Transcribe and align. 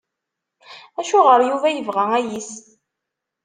Acuɣer 0.99 1.39
Yuba 1.49 1.67
yebɣa 1.71 2.05
ayis? 2.17 2.51